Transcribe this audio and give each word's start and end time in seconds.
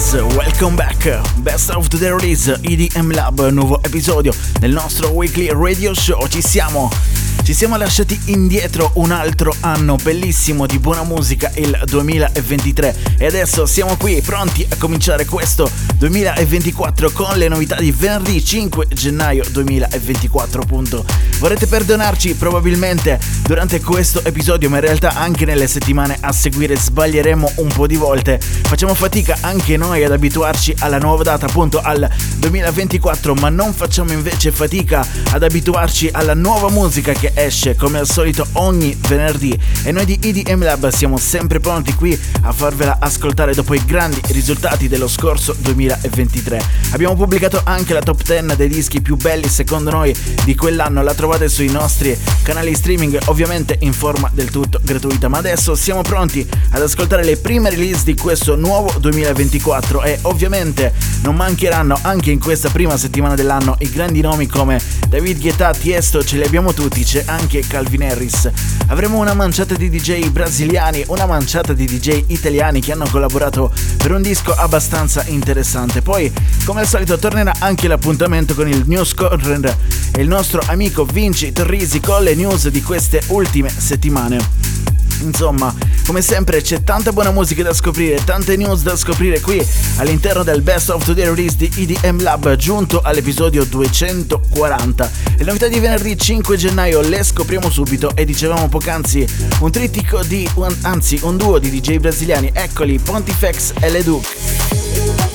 Guys, 0.00 0.14
welcome 0.14 0.76
back. 0.76 0.96
Best 1.44 1.70
of 1.70 1.90
the 1.90 2.14
release 2.14 2.48
EDM 2.48 3.12
Lab, 3.14 3.38
nuovo 3.50 3.78
episodio 3.84 4.32
del 4.58 4.72
nostro 4.72 5.10
weekly 5.10 5.50
radio 5.50 5.92
show. 5.92 6.26
Ci 6.26 6.40
siamo. 6.40 6.88
Ci 7.42 7.54
siamo 7.56 7.76
lasciati 7.76 8.18
indietro 8.26 8.92
un 8.94 9.10
altro 9.10 9.52
anno 9.60 9.96
bellissimo 9.96 10.66
di 10.66 10.78
buona 10.78 11.02
musica, 11.02 11.50
il 11.56 11.82
2023. 11.84 12.96
E 13.18 13.26
adesso 13.26 13.66
siamo 13.66 13.96
qui 13.96 14.20
pronti 14.20 14.64
a 14.68 14.76
cominciare 14.76 15.24
questo 15.24 15.68
2024 15.96 17.10
con 17.10 17.36
le 17.36 17.48
novità 17.48 17.76
di 17.76 17.90
venerdì 17.90 18.44
5 18.44 18.86
gennaio 18.92 19.44
2024. 19.50 20.62
Appunto. 20.62 21.04
Vorrete 21.38 21.66
perdonarci 21.66 22.34
probabilmente 22.34 23.18
durante 23.42 23.80
questo 23.80 24.22
episodio, 24.22 24.68
ma 24.68 24.76
in 24.76 24.82
realtà 24.82 25.14
anche 25.14 25.44
nelle 25.44 25.66
settimane 25.66 26.18
a 26.20 26.32
seguire 26.32 26.76
sbaglieremo 26.76 27.52
un 27.56 27.68
po' 27.68 27.86
di 27.86 27.96
volte. 27.96 28.38
Facciamo 28.38 28.94
fatica 28.94 29.38
anche 29.40 29.76
noi 29.76 30.04
ad 30.04 30.12
abituarci 30.12 30.76
alla 30.80 30.98
nuova 30.98 31.22
data, 31.22 31.46
appunto 31.46 31.80
al 31.80 32.08
2024, 32.36 33.34
ma 33.34 33.48
non 33.48 33.72
facciamo 33.72 34.12
invece 34.12 34.52
fatica 34.52 35.04
ad 35.30 35.42
abituarci 35.42 36.10
alla 36.12 36.34
nuova 36.34 36.68
musica 36.68 37.12
che 37.12 37.29
esce 37.34 37.74
come 37.76 37.98
al 37.98 38.06
solito 38.06 38.46
ogni 38.52 38.96
venerdì. 39.08 39.58
E 39.82 39.92
noi 39.92 40.04
di 40.04 40.18
EDM 40.20 40.62
Lab 40.62 40.88
siamo 40.88 41.16
sempre 41.18 41.60
pronti 41.60 41.94
qui 41.94 42.18
a 42.42 42.52
farvela 42.52 42.98
ascoltare 43.00 43.54
dopo 43.54 43.74
i 43.74 43.84
grandi 43.84 44.20
risultati 44.28 44.88
dello 44.88 45.08
scorso 45.08 45.54
2023. 45.58 46.62
Abbiamo 46.92 47.14
pubblicato 47.14 47.60
anche 47.64 47.92
la 47.92 48.00
top 48.00 48.22
10 48.22 48.56
dei 48.56 48.68
dischi 48.68 49.00
più 49.00 49.16
belli 49.16 49.48
secondo 49.48 49.90
noi 49.90 50.14
di 50.44 50.54
quell'anno, 50.54 51.02
la 51.02 51.14
trovate 51.14 51.48
sui 51.48 51.70
nostri 51.70 52.16
canali 52.42 52.74
streaming, 52.74 53.18
ovviamente 53.26 53.76
in 53.80 53.92
forma 53.92 54.30
del 54.32 54.50
tutto 54.50 54.80
gratuita. 54.82 55.28
Ma 55.28 55.38
adesso 55.38 55.74
siamo 55.74 56.02
pronti 56.02 56.46
ad 56.70 56.82
ascoltare 56.82 57.24
le 57.24 57.36
prime 57.36 57.70
release 57.70 58.04
di 58.04 58.14
questo 58.14 58.56
nuovo 58.56 58.92
2024 58.98 60.02
e 60.02 60.18
ovviamente 60.22 60.92
non 61.22 61.36
mancheranno 61.36 61.98
anche 62.02 62.30
in 62.30 62.38
questa 62.38 62.68
prima 62.70 62.96
settimana 62.96 63.34
dell'anno 63.34 63.76
i 63.80 63.90
grandi 63.90 64.20
nomi 64.20 64.46
come 64.46 64.80
David 65.08 65.40
Guetta, 65.40 65.72
Tiesto, 65.72 66.24
ce 66.24 66.36
li 66.36 66.44
abbiamo 66.44 66.72
tutti, 66.72 67.04
c'è 67.20 67.24
anche 67.26 67.60
Calvin 67.66 68.02
Harris. 68.02 68.50
Avremo 68.88 69.18
una 69.18 69.34
manciata 69.34 69.74
di 69.74 69.90
DJ 69.90 70.28
brasiliani, 70.28 71.04
una 71.08 71.26
manciata 71.26 71.72
di 71.72 71.84
DJ 71.84 72.24
italiani 72.28 72.80
che 72.80 72.92
hanno 72.92 73.06
collaborato 73.10 73.72
per 73.98 74.12
un 74.12 74.22
disco 74.22 74.54
abbastanza 74.54 75.24
interessante. 75.26 76.02
Poi, 76.02 76.32
come 76.64 76.80
al 76.80 76.88
solito, 76.88 77.18
tornerà 77.18 77.52
anche 77.58 77.88
l'appuntamento 77.88 78.54
con 78.54 78.68
il 78.68 78.84
News 78.86 79.14
Corner 79.14 79.76
e 80.12 80.20
il 80.20 80.28
nostro 80.28 80.62
amico 80.66 81.04
Vinci 81.04 81.52
Torrisi 81.52 82.00
con 82.00 82.22
le 82.22 82.34
news 82.34 82.68
di 82.68 82.82
queste 82.82 83.22
ultime 83.28 83.68
settimane. 83.68 84.69
Insomma, 85.20 85.74
come 86.06 86.22
sempre 86.22 86.60
c'è 86.62 86.82
tanta 86.82 87.12
buona 87.12 87.30
musica 87.30 87.62
da 87.62 87.72
scoprire, 87.74 88.22
tante 88.24 88.56
news 88.56 88.82
da 88.82 88.96
scoprire 88.96 89.40
qui 89.40 89.64
all'interno 89.96 90.42
del 90.42 90.62
Best 90.62 90.88
of 90.90 91.04
Today 91.04 91.24
Release 91.26 91.56
di 91.56 91.70
EDM 91.76 92.22
Lab 92.22 92.54
giunto 92.56 93.00
all'episodio 93.02 93.64
240. 93.64 95.10
Le 95.38 95.44
novità 95.44 95.68
di 95.68 95.78
venerdì 95.78 96.16
5 96.16 96.56
gennaio 96.56 97.00
le 97.00 97.22
scopriamo 97.22 97.70
subito 97.70 98.12
e 98.14 98.24
dicevamo 98.24 98.68
poc'anzi 98.68 99.26
un 99.60 99.70
trittico 99.70 100.22
di, 100.22 100.48
un- 100.54 100.74
anzi 100.82 101.18
un 101.22 101.36
duo 101.36 101.58
di 101.58 101.70
DJ 101.70 101.98
brasiliani, 101.98 102.50
eccoli 102.52 102.98
Pontifex 102.98 103.72
e 103.80 103.90
Leduc. 103.90 104.26
Take 104.26 105.29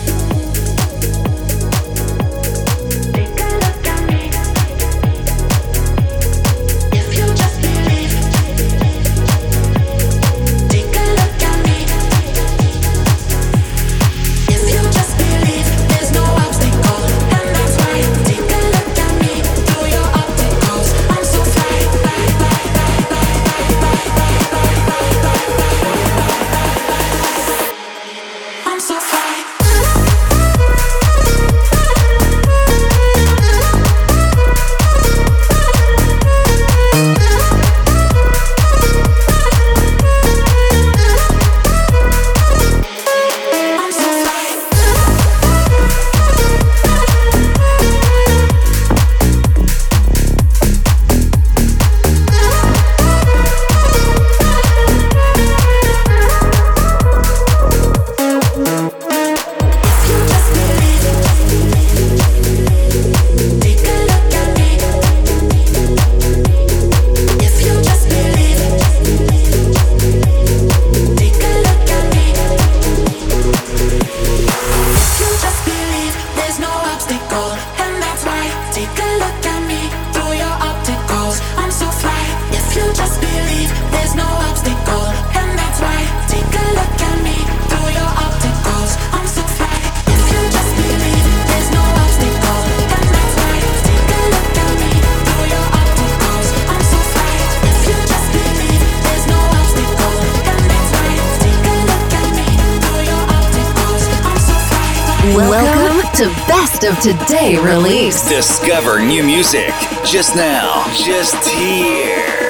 Welcome 105.35 106.09
to 106.13 106.29
Best 106.47 106.85
of 106.85 106.97
Today 107.01 107.57
release. 107.57 108.25
Discover 108.29 109.01
new 109.01 109.21
music. 109.21 109.73
Just 110.05 110.33
now. 110.33 110.85
Just 110.95 111.45
here. 111.49 112.44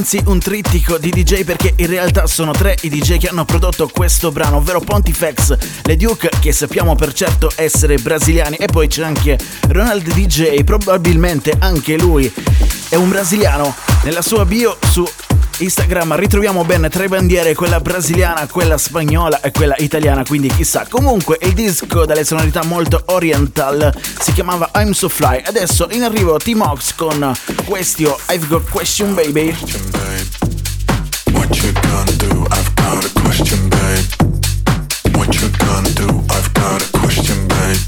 Poc'anzi 0.00 0.22
un 0.28 0.38
trittico 0.38 0.96
di 0.96 1.10
DJ 1.10 1.44
perché 1.44 1.74
in 1.76 1.86
realtà 1.86 2.26
sono 2.26 2.52
tre 2.52 2.74
i 2.82 2.88
DJ 2.88 3.18
che 3.18 3.28
hanno 3.28 3.44
prodotto 3.44 3.86
questo 3.86 4.32
brano, 4.32 4.56
ovvero 4.56 4.80
Pontifex, 4.80 5.54
Le 5.82 5.96
Duke 5.96 6.30
che 6.40 6.52
sappiamo 6.52 6.94
per 6.94 7.12
certo 7.12 7.50
essere 7.54 7.98
brasiliani 7.98 8.56
e 8.56 8.64
poi 8.64 8.88
c'è 8.88 9.02
anche 9.02 9.38
Ronald 9.68 10.10
DJ, 10.10 10.64
probabilmente 10.64 11.54
anche 11.58 11.98
lui 11.98 12.32
è 12.88 12.94
un 12.94 13.10
brasiliano. 13.10 13.74
Nella 14.02 14.22
sua 14.22 14.46
bio 14.46 14.78
su 14.90 15.06
Instagram 15.60 16.16
ritroviamo 16.16 16.64
ben 16.64 16.88
tre 16.90 17.06
bandiere, 17.08 17.54
quella 17.54 17.80
brasiliana, 17.80 18.46
quella 18.46 18.78
spagnola 18.78 19.40
e 19.42 19.50
quella 19.50 19.74
italiana, 19.78 20.24
quindi 20.24 20.48
chissà. 20.48 20.86
Comunque 20.88 21.38
il 21.42 21.52
disco 21.52 22.06
dalle 22.06 22.24
sonorità 22.24 22.64
molto 22.64 23.02
oriental 23.06 23.92
si 24.18 24.32
chiamava 24.32 24.70
I'm 24.74 24.92
So 24.92 25.08
Fly. 25.08 25.42
Adesso 25.44 25.88
in 25.90 26.02
arrivo 26.02 26.38
T-Mox 26.38 26.94
con 26.94 27.32
Question, 27.66 28.14
I've 28.30 28.46
Got 28.46 28.70
Question 28.70 29.14
Baby. 29.14 29.54
What 31.32 31.54
you 31.62 31.72
gonna 31.72 32.12
do? 32.16 32.46
I've 32.50 32.74
got 32.76 33.04
a 33.04 33.20
question, 33.20 33.68
babe. 33.68 35.16
What 35.16 35.34
you 35.40 35.50
gonna 35.58 35.90
do? 35.90 36.24
I've 36.30 36.52
got 36.54 36.82
a 36.82 36.98
question, 36.98 37.46
babe. 37.48 37.78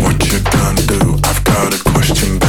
What 0.00 0.24
you 0.26 0.40
gonna 0.42 0.82
do? 0.82 1.18
I've 1.22 1.42
got 1.44 1.72
a 1.72 1.90
question, 1.90 2.38
babe. 2.38 2.43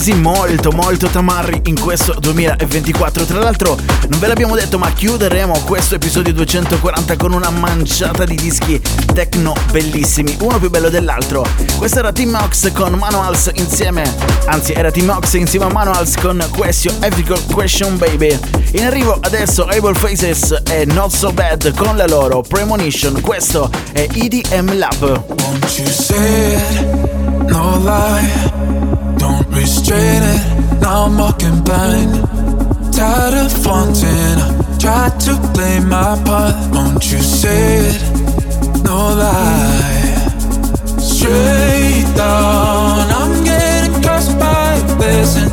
Così 0.00 0.14
molto 0.14 0.72
molto 0.72 1.08
tamarri 1.08 1.60
in 1.64 1.78
questo 1.78 2.14
2024. 2.18 3.26
Tra 3.26 3.40
l'altro 3.40 3.76
non 4.08 4.18
ve 4.18 4.28
l'abbiamo 4.28 4.54
detto 4.54 4.78
ma 4.78 4.90
chiuderemo 4.90 5.60
questo 5.66 5.96
episodio 5.96 6.32
240 6.32 7.16
con 7.18 7.34
una 7.34 7.50
manciata 7.50 8.24
di 8.24 8.34
dischi 8.34 8.80
techno 9.12 9.52
bellissimi, 9.70 10.38
uno 10.40 10.58
più 10.58 10.70
bello 10.70 10.88
dell'altro. 10.88 11.46
Questo 11.76 11.98
era 11.98 12.12
Team 12.12 12.32
Ox 12.32 12.72
con 12.72 12.94
Manuals 12.94 13.50
insieme, 13.56 14.10
anzi 14.46 14.72
era 14.72 14.90
Team 14.90 15.10
Ox 15.10 15.34
insieme 15.34 15.66
a 15.66 15.70
Manuals 15.70 16.16
con 16.16 16.42
Question 16.50 16.96
Ethical 17.00 17.44
Question 17.52 17.98
Baby. 17.98 18.38
In 18.72 18.84
arrivo 18.84 19.18
adesso 19.20 19.66
Able 19.66 19.92
Faces 19.92 20.62
e 20.70 20.86
Not 20.86 21.12
So 21.12 21.30
Bad 21.30 21.74
con 21.74 21.98
la 21.98 22.06
loro 22.06 22.40
Premonition. 22.40 23.20
Questo 23.20 23.70
è 23.92 24.08
EDM 24.10 24.78
Lab. 24.78 25.24
Won't 25.26 25.76
you 25.76 25.86
say 25.88 26.54
it? 26.54 27.50
No 27.50 27.76
lie. 27.84 28.79
Don't 29.40 29.54
restrain 29.54 30.22
it, 30.22 30.80
now 30.80 31.04
I'm 31.04 31.16
walking 31.16 31.62
blind. 31.64 32.12
Tired 32.92 33.34
of 33.34 33.52
flaunting, 33.62 34.36
I 34.38 34.78
tried 34.78 35.18
to 35.20 35.34
play 35.54 35.80
my 35.80 36.20
part. 36.24 36.54
Won't 36.74 37.10
you 37.10 37.18
say 37.18 37.78
it? 37.88 38.02
No 38.84 39.14
lie. 39.14 40.28
Straight 40.98 42.04
down, 42.16 43.10
I'm 43.20 43.44
getting 43.44 44.02
cursed 44.02 44.38
by 44.38 44.74
a 44.74 44.96
blessing. 44.96 45.50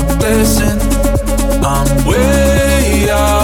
A 0.00 0.16
blessing. 0.18 0.78
I'm 1.64 2.06
way 2.06 3.10
out, 3.10 3.41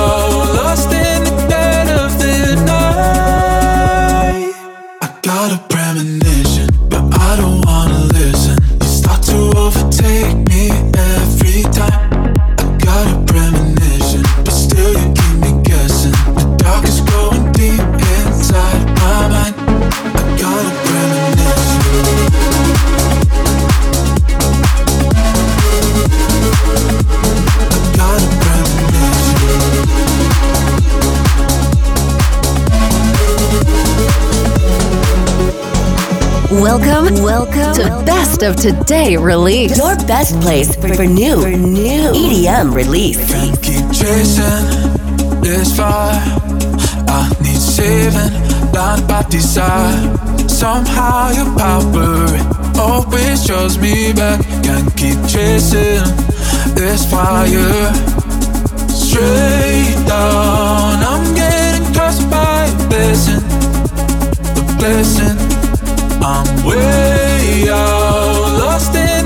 Welcome, 36.69 37.23
welcome 37.23 37.73
to 37.77 38.05
Best 38.05 38.43
of 38.43 38.55
Today 38.55 39.17
Release. 39.17 39.79
Your 39.79 39.97
best 40.07 40.39
place 40.43 40.77
for, 40.77 40.95
for 40.95 41.07
new, 41.07 41.41
for 41.41 41.49
new 41.49 42.13
EDM 42.13 42.75
release. 42.75 43.17
Can't 43.27 43.57
keep 43.63 43.87
chasing 43.91 45.41
this 45.41 45.75
fire. 45.75 46.21
I 47.09 47.35
need 47.41 47.57
saving, 47.57 48.71
blind 48.71 49.09
by 49.09 49.23
desire. 49.31 50.15
Somehow 50.47 51.31
your 51.31 51.57
power 51.57 52.79
always 52.79 53.47
draws 53.47 53.79
me 53.79 54.13
back. 54.13 54.45
Can't 54.63 54.95
keep 54.95 55.17
chasing 55.27 56.05
this 56.75 57.11
fire. 57.11 57.95
Straight 58.91 60.05
down, 60.07 61.03
I'm 61.03 61.35
getting 61.35 61.95
cursed 61.95 62.29
by 62.29 62.67
a 62.67 62.89
blessing, 62.89 63.43
a 64.59 64.77
blessing. 64.77 65.58
I'm 66.31 66.63
way 66.63 67.71
out, 67.71 68.59
lost 68.61 68.95
in 68.95 69.18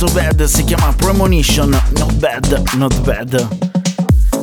So 0.00 0.10
Bad 0.14 0.42
si 0.44 0.64
chiama 0.64 0.94
Premonition, 0.94 1.78
Not 1.98 2.14
Bad, 2.14 2.70
Not 2.76 3.00
Bad. 3.02 3.48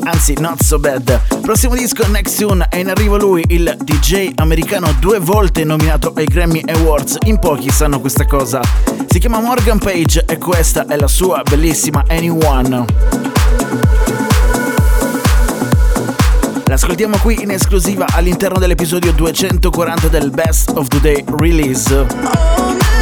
Anzi, 0.03 0.35
Not 0.37 0.61
So 0.61 0.77
Bad. 0.77 1.41
Prossimo 1.41 1.73
disco, 1.73 2.05
Next 2.09 2.37
Tune, 2.37 2.67
è 2.69 2.77
in 2.77 2.89
arrivo 2.89 3.17
lui, 3.17 3.43
il 3.47 3.75
DJ 3.79 4.33
americano 4.35 4.93
due 4.99 5.17
volte 5.17 5.63
nominato 5.63 6.13
ai 6.15 6.25
Grammy 6.25 6.61
Awards. 6.63 7.17
In 7.23 7.39
pochi 7.39 7.71
sanno 7.71 7.99
questa 7.99 8.27
cosa. 8.27 8.61
Si 9.07 9.17
chiama 9.17 9.39
Morgan 9.39 9.79
Page 9.79 10.25
e 10.27 10.37
questa 10.37 10.85
è 10.85 10.95
la 10.95 11.07
sua 11.07 11.41
bellissima 11.41 12.03
Anyone. 12.07 12.85
L'ascoltiamo 16.65 17.17
qui 17.17 17.41
in 17.41 17.49
esclusiva 17.49 18.05
all'interno 18.11 18.59
dell'episodio 18.59 19.11
240 19.11 20.07
del 20.07 20.29
Best 20.29 20.69
of 20.75 20.87
the 20.89 20.99
Day 20.99 21.23
Release. 21.35 22.96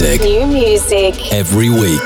music. 0.00 0.22
New 0.22 0.46
music. 0.46 1.32
Every 1.32 1.68
week. 1.68 2.00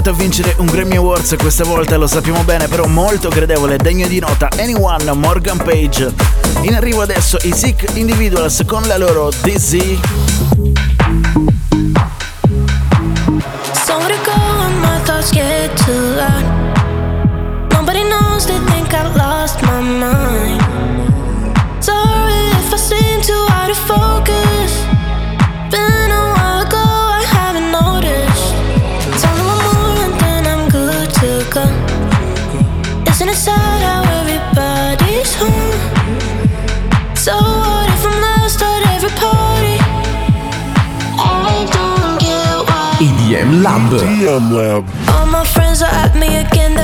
nominato 0.00 0.10
a 0.10 0.12
vincere 0.12 0.54
un 0.58 0.66
Grammy 0.66 0.96
Awards 0.96 1.36
questa 1.38 1.64
volta, 1.64 1.96
lo 1.96 2.06
sappiamo 2.06 2.42
bene, 2.42 2.68
però 2.68 2.86
molto 2.86 3.28
gradevole 3.28 3.76
degno 3.76 4.06
di 4.06 4.18
nota 4.18 4.48
Anyone 4.58 5.12
Morgan 5.12 5.58
Page. 5.58 6.12
In 6.62 6.74
arrivo 6.74 7.02
adesso 7.02 7.36
i 7.42 7.52
Sick 7.52 7.96
Individuals 7.96 8.62
con 8.66 8.82
la 8.86 8.96
loro 8.96 9.30
Dizzy. 9.42 10.00
So 13.84 13.98
focus 23.86 24.39
EDM 43.00 43.62
Lab. 43.62 43.90
EDM 43.92 44.50
Lab. 44.52 44.84
All 45.14 45.26
my 45.26 45.44
friends 45.44 45.82
are 45.82 45.94
at 46.04 46.14
me 46.16 46.36
again, 46.36 46.76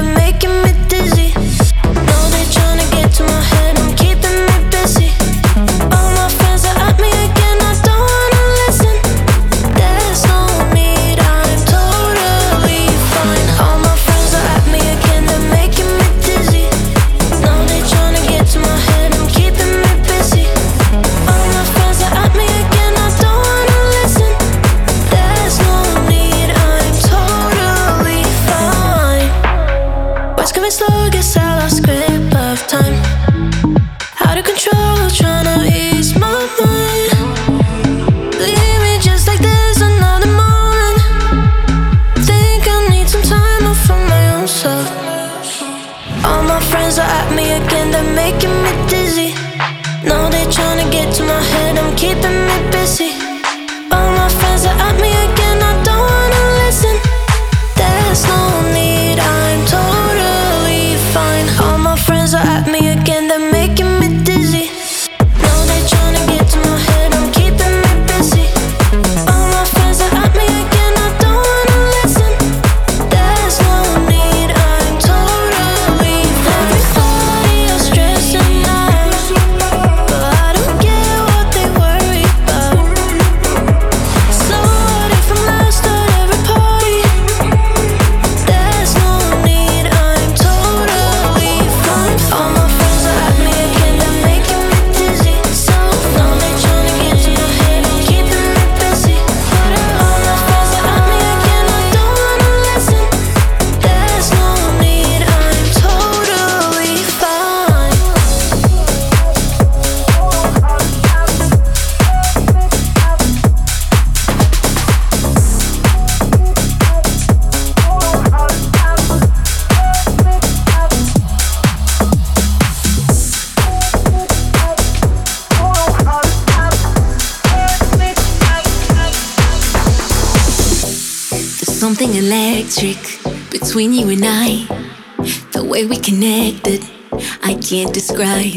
can't 137.76 137.92
describe. 137.92 138.56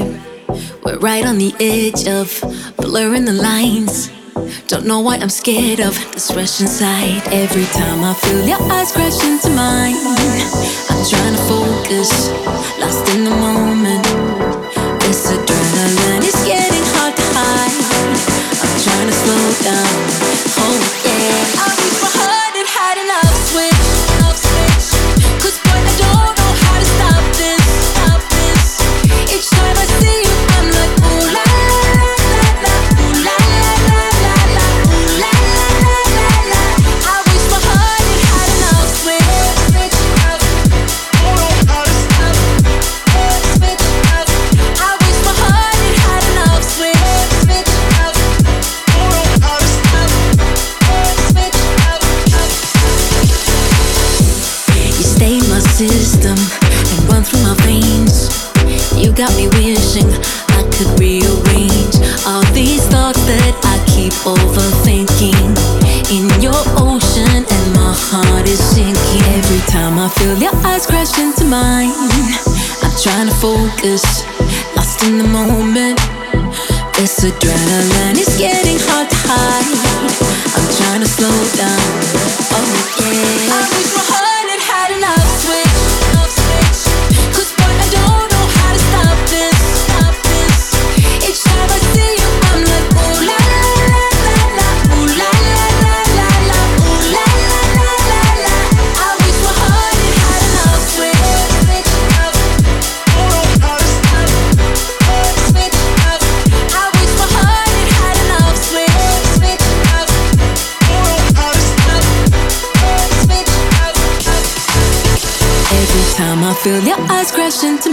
We're 0.86 1.00
right 1.00 1.26
on 1.26 1.40
the 1.40 1.54
edge 1.60 2.08
of 2.08 2.28
blurring 2.78 3.26
the 3.26 3.34
lines. 3.34 4.10
Don't 4.70 4.86
know 4.86 5.02
why 5.02 5.18
I'm 5.18 5.30
scared 5.30 5.82
of 5.82 5.94
this 6.14 6.34
rush 6.34 6.62
inside. 6.62 7.22
Every 7.28 7.66
time 7.66 8.00
I 8.02 8.14
feel 8.14 8.48
your 8.48 8.62
eyes 8.72 8.94
crash 8.94 9.22
into 9.26 9.50
mine, 9.50 10.00
I'm 10.90 11.04
trying 11.12 11.36
to 11.36 11.44
focus, 11.52 12.12
lost 12.80 13.14
in 13.14 13.26
the 13.26 13.36
moment. 13.36 14.06
This 15.04 15.28
adrenaline 15.36 16.24
is 16.24 16.40
getting 16.48 16.86
hard 16.96 17.14
to 17.20 17.26
hide. 17.36 17.76
I'm 18.64 18.76
trying 18.86 19.08
to 19.08 19.16
slow 19.20 19.44
down. 19.68 20.39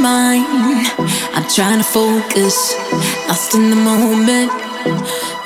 Mine. 0.06 0.86
I'm 1.34 1.46
trying 1.56 1.80
to 1.82 1.88
focus, 1.98 2.56
lost 3.28 3.54
in 3.58 3.70
the 3.74 3.80
moment. 3.90 4.50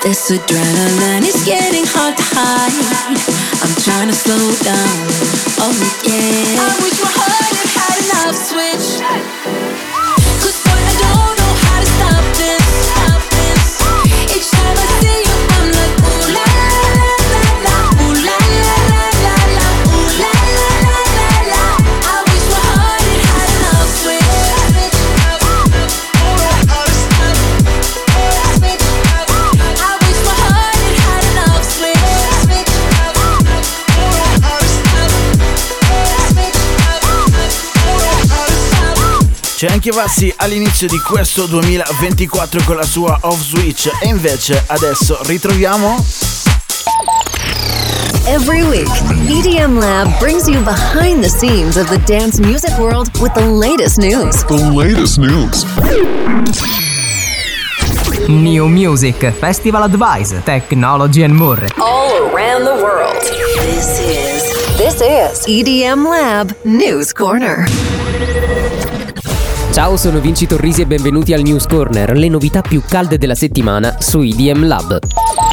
This 0.03 0.21
adrenaline 0.35 1.25
is 1.31 1.39
getting 1.53 1.85
hard 1.93 2.15
to 2.19 2.25
hide. 2.35 2.77
I'm 3.63 3.75
trying 3.85 4.09
to 4.13 4.17
slow 4.25 4.45
down. 4.71 4.97
Oh 5.65 5.73
yeah. 6.05 6.67
I 6.67 6.73
wish 6.83 6.97
my 7.05 7.11
heart 7.19 7.53
had 7.57 7.69
had 7.79 7.97
enough 8.05 8.37
switch. 8.49 8.87
C'è 39.61 39.67
anche 39.67 39.91
Vassi 39.91 40.33
all'inizio 40.37 40.87
di 40.87 40.97
questo 40.97 41.45
2024 41.45 42.63
con 42.65 42.77
la 42.77 42.83
sua 42.83 43.15
off 43.21 43.39
switch 43.39 43.91
e 44.01 44.07
invece 44.07 44.63
adesso 44.65 45.19
ritroviamo 45.21 46.03
Every 48.25 48.63
week, 48.63 48.89
EDM 49.27 49.77
Lab 49.77 50.17
brings 50.17 50.47
you 50.47 50.63
behind 50.63 51.21
the 51.21 51.29
scenes 51.29 51.75
of 51.75 51.89
the 51.89 51.99
dance 52.11 52.41
music 52.41 52.75
world 52.79 53.11
with 53.19 53.33
the 53.33 53.45
latest 53.45 53.99
news. 53.99 54.43
The 54.45 54.55
latest 54.55 55.19
news. 55.19 55.63
New 58.27 58.65
Music, 58.67 59.31
Festival 59.31 59.83
Advice, 59.83 60.41
Technology 60.43 61.21
and 61.21 61.35
more. 61.35 61.59
All 61.79 62.33
around 62.33 62.63
the 62.63 62.81
world. 62.81 63.21
This 63.57 63.99
is 63.99 64.41
this 64.79 65.01
is 65.01 65.45
EDM 65.45 66.09
Lab 66.09 66.57
News 66.65 67.13
Corner. 67.13 67.67
Ciao, 69.71 69.95
sono 69.95 70.19
Vinci 70.19 70.47
Torrisi 70.47 70.81
e 70.81 70.85
benvenuti 70.85 71.31
al 71.31 71.43
News 71.43 71.65
Corner, 71.65 72.17
le 72.17 72.27
novità 72.27 72.59
più 72.59 72.81
calde 72.85 73.17
della 73.17 73.35
settimana 73.35 73.95
su 73.99 74.21
IDM 74.21 74.67
Lab. 74.67 74.99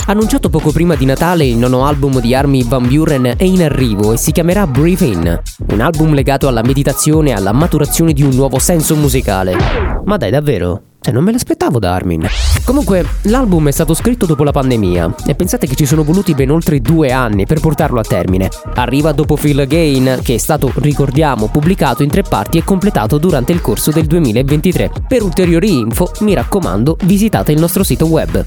Annunciato 0.07 0.51
poco 0.51 0.73
prima 0.73 0.97
di 0.97 1.05
Natale, 1.05 1.45
il 1.45 1.57
nono 1.57 1.87
album 1.87 2.21
di 2.21 2.35
Army 2.35 2.67
Van 2.67 2.85
Buren 2.85 3.35
è 3.37 3.45
in 3.45 3.63
arrivo 3.63 4.13
e 4.13 4.17
si 4.17 4.33
chiamerà 4.33 4.67
Breathe 4.67 5.07
In, 5.07 5.41
un 5.69 5.81
album 5.81 6.15
legato 6.15 6.49
alla 6.49 6.63
meditazione 6.63 7.31
e 7.31 7.35
alla 7.35 7.53
maturazione 7.53 8.13
di 8.13 8.25
un 8.25 8.35
nuovo 8.35 8.59
senso 8.59 8.97
musicale. 8.97 9.57
Ma 10.05 10.17
dai, 10.17 10.31
davvero? 10.31 10.88
Cioè, 11.01 11.15
non 11.15 11.25
me 11.25 11.33
l'aspettavo 11.33 11.79
da 11.79 11.95
Armin. 11.95 12.27
Comunque, 12.65 13.05
l'album 13.23 13.69
è 13.69 13.71
stato 13.71 13.95
scritto 13.95 14.27
dopo 14.27 14.45
la 14.45 14.51
pandemia 14.51 15.15
e 15.27 15.35
pensate 15.35 15.67
che 15.67 15.75
ci 15.75 15.87
sono 15.87 16.03
voluti 16.03 16.35
ben 16.35 16.51
oltre 16.51 16.81
due 16.81 17.13
anni 17.13 17.47
per 17.47 17.61
portarlo 17.61 18.01
a 18.01 18.05
termine. 18.05 18.51
Arriva 18.75 19.13
dopo 19.13 19.37
Feel 19.37 19.61
Again, 19.61 20.21
che 20.23 20.35
è 20.35 20.39
stato, 20.39 20.71
ricordiamo, 20.77 21.49
pubblicato 21.49 22.03
in 22.03 22.11
tre 22.11 22.23
parti 22.23 22.59
e 22.59 22.65
completato 22.65 23.19
durante 23.19 23.53
il 23.53 23.61
corso 23.61 23.91
del 23.91 24.07
2023. 24.07 24.91
Per 25.07 25.23
ulteriori 25.23 25.79
info, 25.79 26.11
mi 26.21 26.35
raccomando, 26.35 26.97
visitate 27.05 27.53
il 27.53 27.61
nostro 27.61 27.85
sito 27.85 28.07
web. 28.07 28.45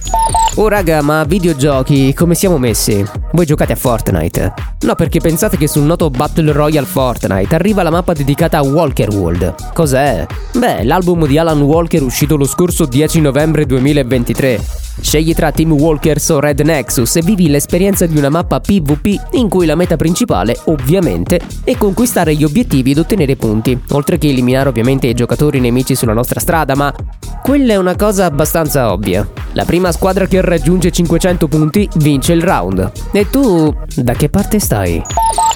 Oh 0.56 0.68
raga, 0.68 1.02
ma 1.02 1.24
videogiochi, 1.24 2.14
come 2.14 2.36
siamo 2.36 2.58
messi? 2.58 3.06
Voi 3.32 3.46
giocate 3.46 3.72
a 3.72 3.78
Fortnite? 3.78 4.54
No, 4.82 4.96
perché 4.96 5.22
pensate 5.22 5.56
che 5.56 5.66
sul 5.66 5.84
noto 5.84 6.10
Battle 6.10 6.52
Royale 6.52 6.86
Fortnite 6.86 7.56
arriva 7.56 7.84
la 7.84 7.90
mappa 7.90 8.12
dedicata 8.12 8.58
a 8.58 8.62
Walker 8.62 9.10
World. 9.10 9.72
Cos'è? 9.74 10.26
Beh, 10.54 10.84
l'album 10.84 11.26
di 11.26 11.38
Alan 11.38 11.62
Walker 11.62 12.04
uscito 12.04 12.36
lo 12.36 12.46
scorso 12.46 12.86
10 12.86 13.22
novembre 13.22 13.66
2023. 13.66 14.60
Scegli 15.02 15.34
tra 15.34 15.52
Team 15.52 15.72
Walkers 15.72 16.30
o 16.30 16.40
Red 16.40 16.62
Nexus 16.62 17.16
e 17.18 17.22
vivi 17.22 17.50
l'esperienza 17.50 18.06
di 18.06 18.18
una 18.18 18.30
mappa 18.30 18.60
PvP 18.60 19.34
in 19.34 19.50
cui 19.50 19.66
la 19.66 19.76
meta 19.76 19.96
principale, 19.96 20.58
ovviamente, 20.66 21.40
è 21.64 21.76
conquistare 21.76 22.36
gli 22.36 22.44
obiettivi 22.44 22.92
ed 22.92 23.00
ottenere 23.00 23.36
punti, 23.36 23.78
oltre 23.90 24.18
che 24.18 24.30
eliminare 24.30 24.70
ovviamente 24.70 25.08
i 25.08 25.14
giocatori 25.14 25.60
nemici 25.60 25.96
sulla 25.96 26.14
nostra 26.14 26.40
strada, 26.40 26.76
ma 26.76 26.94
quella 27.42 27.74
è 27.74 27.78
una 27.78 27.96
cosa 27.96 28.26
abbastanza 28.26 28.94
ovvia. 28.94 29.28
La 29.54 29.66
prima 29.66 29.92
squadra 29.92 30.28
che 30.28 30.40
raggiunge 30.42 30.92
500 30.92 31.48
punti 31.48 31.90
vince 31.96 32.34
il 32.34 32.44
round. 32.44 32.92
E 33.12 33.30
tu, 33.30 33.76
da 33.96 34.14
che 34.14 34.30
parte 34.30 34.60
stai? 34.60 35.02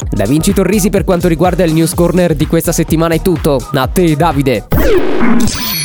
Da 0.10 0.26
Vinci 0.26 0.54
Torrisi 0.54 0.90
per 0.90 1.04
quanto 1.04 1.28
riguarda 1.28 1.64
il 1.64 1.74
News 1.74 1.94
Corner 1.94 2.36
di 2.36 2.48
questa 2.48 2.72
settimana 2.72 3.14
è 3.14 3.22
tutto. 3.22 3.60
A 3.74 3.88
te 3.88 4.16
Davide. 4.16 5.85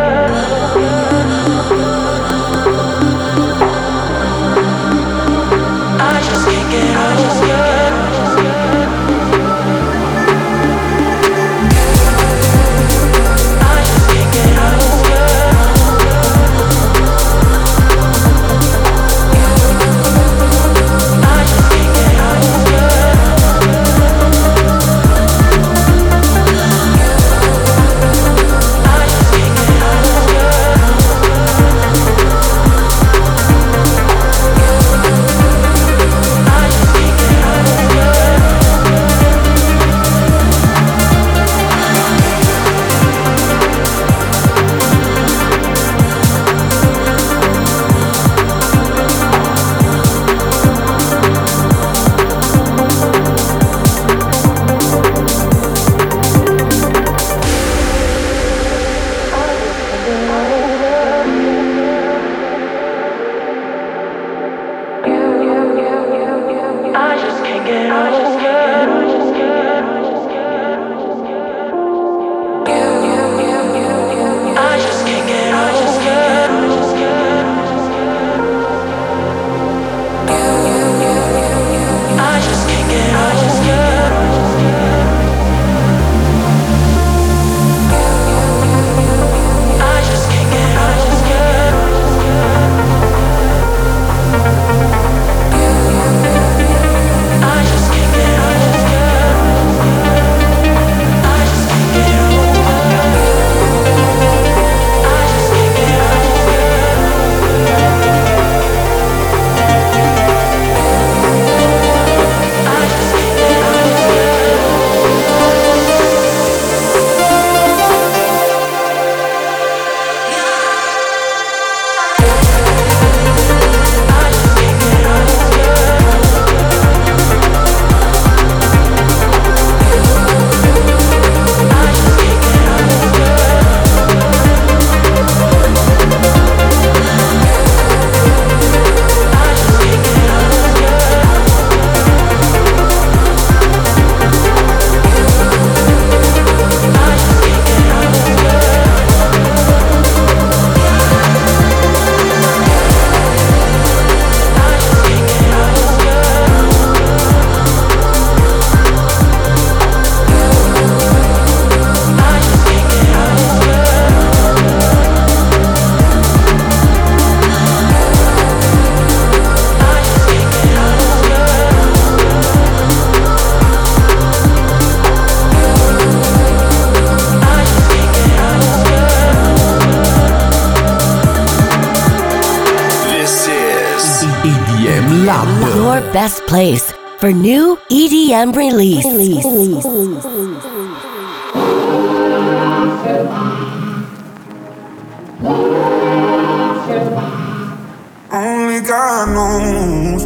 God 199.21 199.33
knows. 199.35 200.25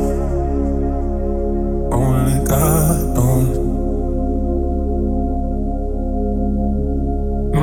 Only 1.92 2.40
God 2.48 3.00
knows. 3.14 3.58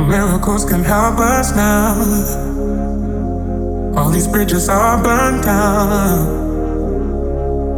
Miracles 0.09 0.65
can 0.67 0.85
help 0.85 1.19
us 1.21 1.57
now. 1.57 1.95
All 3.97 4.11
these 4.11 4.27
bridges 4.29 4.69
are 4.69 5.03
burned 5.03 5.43
down. 5.45 6.43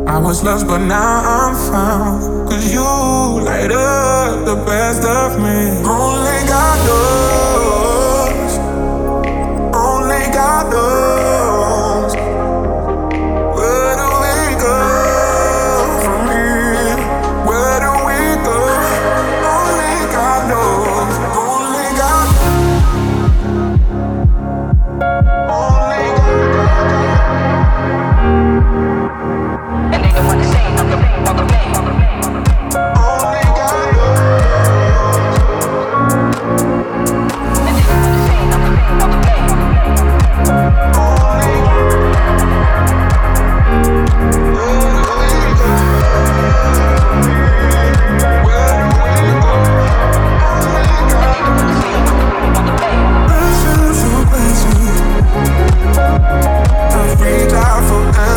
I 0.09 0.19
was 0.19 0.43
lost, 0.43 0.67
but 0.67 0.79
now 0.79 1.23
I'm 1.23 1.55
found. 1.71 2.49
Cause 2.49 2.73
you 2.73 2.81
light 2.81 3.71
up 3.71 4.45
the 4.47 4.57
best 4.67 5.05
of 5.05 5.39
me. 5.39 5.79
Only 5.87 6.39
God 6.49 6.79
knows. 6.89 8.59
Only 9.77 10.33
God 10.33 10.73
knows. 10.73 11.24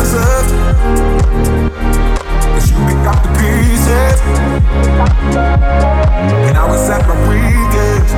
'Cause 0.08 0.20
you 2.70 2.76
up 3.06 3.22
the 3.22 3.28
pieces. 3.38 4.20
And 6.46 6.56
I 6.56 6.64
was 6.70 6.88
at 6.88 7.02
my 7.06 7.14
weakest. 7.28 8.14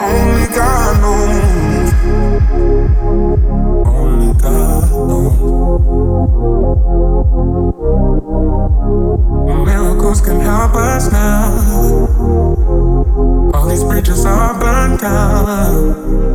Only 0.00 0.46
God 0.56 0.92
knows. 1.02 1.88
Only 3.86 4.32
God 4.42 4.82
knows. 5.08 5.36
Miracles 9.66 10.20
can 10.22 10.40
help 10.40 10.74
us 10.74 11.12
now. 11.12 11.37
mind. 15.48 16.27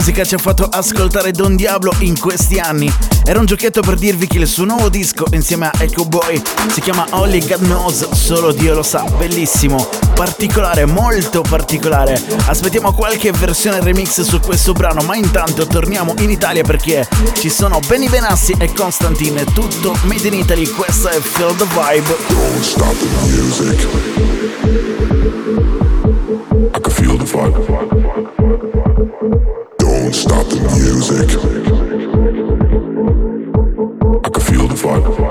Musica 0.00 0.24
ci 0.24 0.34
ha 0.34 0.38
fatto 0.38 0.64
ascoltare 0.64 1.30
Don 1.30 1.56
Diablo 1.56 1.92
in 1.98 2.18
questi 2.18 2.58
anni. 2.58 2.90
Era 3.22 3.38
un 3.38 3.44
giochetto 3.44 3.82
per 3.82 3.96
dirvi 3.96 4.26
che 4.26 4.38
il 4.38 4.46
suo 4.46 4.64
nuovo 4.64 4.88
disco 4.88 5.26
insieme 5.32 5.66
a 5.66 5.72
Echo 5.76 6.06
Boy 6.06 6.40
si 6.72 6.80
chiama 6.80 7.06
Only 7.10 7.46
God 7.46 7.60
Knows, 7.64 8.10
solo 8.12 8.50
Dio 8.52 8.72
lo 8.72 8.82
sa, 8.82 9.02
bellissimo, 9.18 9.86
particolare, 10.14 10.86
molto 10.86 11.42
particolare. 11.42 12.18
Aspettiamo 12.46 12.94
qualche 12.94 13.30
versione 13.32 13.80
remix 13.80 14.22
su 14.22 14.40
questo 14.40 14.72
brano, 14.72 15.02
ma 15.02 15.16
intanto 15.16 15.66
torniamo 15.66 16.14
in 16.20 16.30
Italia 16.30 16.62
perché 16.62 17.06
ci 17.34 17.50
sono 17.50 17.78
Benny 17.86 18.08
Benassi 18.08 18.54
e 18.58 18.72
Constantine, 18.72 19.44
tutto 19.52 19.94
made 20.04 20.26
in 20.26 20.32
Italy, 20.32 20.66
questa 20.70 21.10
è 21.10 21.20
Feel 21.20 21.54
the 21.56 21.66
Vibe. 21.66 22.16
Don't 22.28 22.62
stop 22.62 22.96
the 22.96 23.06
music. 23.36 23.86
I 26.74 26.80
can 26.80 26.90
feel 26.90 27.18
the 27.18 27.24
vibe. 27.24 28.39
Stop 30.12 30.46
the 30.48 30.56
music. 30.76 31.30
I 34.24 34.28
can 34.28 34.42
feel 34.42 34.66
the 34.66 34.74
vibe. 34.74 35.29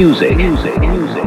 Music. 0.00 0.34
Music. 0.38 0.78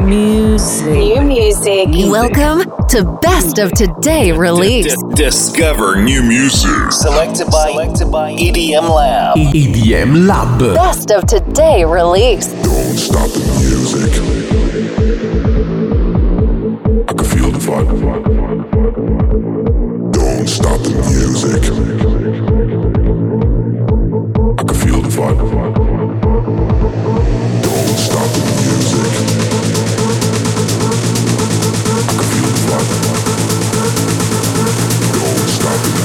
New 0.02 1.22
music. 1.22 1.88
Welcome 2.10 2.64
to 2.88 3.04
Best 3.22 3.58
of 3.60 3.70
Today 3.70 4.32
release. 4.32 5.00
Discover 5.14 6.02
new 6.02 6.24
music. 6.24 6.90
Selected 6.90 7.52
by, 7.52 7.70
selected 7.70 8.10
by 8.10 8.32
EDM 8.32 8.88
Lab. 8.92 9.36
EDM 9.36 10.26
Lab. 10.26 10.58
Best 10.74 11.12
of 11.12 11.24
Today 11.26 11.84
release. 11.84 12.48
Don't 12.48 12.96
stop 12.96 13.30
the 13.30 13.38
music. 13.62 14.12
I 17.08 17.12
can 17.12 17.24
feel 17.24 17.50
the 17.52 17.58
vibe. 17.60 17.90
Don't 20.12 20.48
stop 20.48 20.80
the 20.80 20.90
music. 21.12 21.62
I 24.58 24.62
can 24.64 24.74
feel 24.74 25.00
the 25.00 25.08
vibe. 25.10 26.73
Don't 28.14 28.28
stop 35.48 35.82
the 35.82 36.04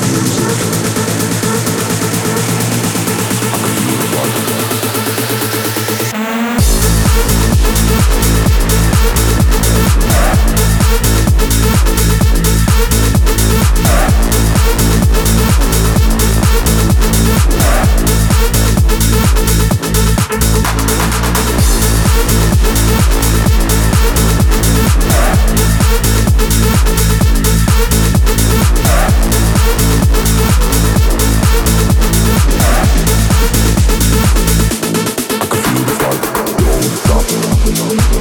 music. 25.09 25.68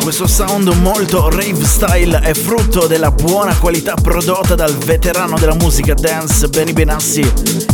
Questo 0.09 0.27
sound 0.27 0.69
molto 0.81 1.29
rave 1.29 1.67
style 1.67 2.19
è 2.21 2.33
frutto 2.33 2.87
della 2.87 3.11
buona 3.11 3.55
qualità 3.59 3.93
prodotta 3.93 4.55
dal 4.55 4.75
veterano 4.75 5.39
della 5.39 5.55
musica 5.57 5.93
dance 5.93 6.49
Benny 6.49 6.73
Benassi 6.73 7.21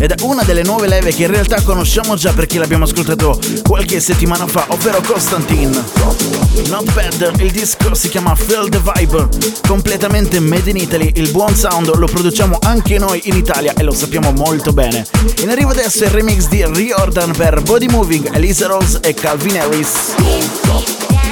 ed 0.01 0.11
è 0.11 0.15
una 0.23 0.43
delle 0.43 0.65
nuove 0.65 0.89
leve 0.89 1.15
che 1.15 1.23
in 1.23 1.31
realtà 1.31 1.63
conosciamo 1.63 2.17
già 2.17 2.33
perché 2.33 2.59
l'abbiamo 2.59 2.83
ascoltato 2.83 3.39
qualche 3.63 4.01
settimana 4.01 4.49
fa, 4.49 4.65
ovvero 4.71 5.01
Constantine. 5.01 5.81
Not 6.67 6.93
bad, 6.93 7.35
il 7.39 7.53
disco 7.53 7.95
si 7.95 8.09
chiama 8.09 8.35
Feel 8.35 8.69
the 8.69 8.81
Vibe, 8.83 9.29
completamente 9.69 10.41
made 10.41 10.69
in 10.69 10.77
Italy, 10.77 11.13
il 11.15 11.31
buon 11.31 11.55
sound 11.55 11.95
lo 11.95 12.07
produciamo 12.07 12.59
anche 12.63 12.99
noi 12.99 13.21
in 13.27 13.37
Italia 13.37 13.75
e 13.75 13.85
lo 13.85 13.93
sappiamo 13.93 14.33
molto 14.33 14.73
bene. 14.73 15.07
In 15.41 15.51
arrivo 15.51 15.71
adesso 15.71 16.03
il 16.03 16.11
remix 16.11 16.49
di 16.49 16.65
Riordan 16.67 17.31
per 17.31 17.63
Body 17.63 17.87
Moving, 17.87 18.35
Elisa 18.35 18.67
Rose 18.67 18.99
e 19.03 19.15
Calvin 19.15 19.57
Harris. 19.57 21.24